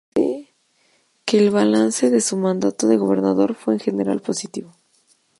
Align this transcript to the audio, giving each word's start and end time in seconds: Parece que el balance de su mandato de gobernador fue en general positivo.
Parece 0.15 0.55
que 1.27 1.37
el 1.37 1.51
balance 1.51 2.09
de 2.09 2.21
su 2.21 2.35
mandato 2.35 2.87
de 2.87 2.97
gobernador 2.97 3.53
fue 3.53 3.75
en 3.75 3.79
general 3.79 4.19
positivo. 4.19 4.75